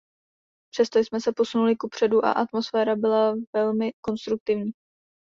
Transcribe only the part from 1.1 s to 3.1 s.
se posunuli kupředu a atmoosféra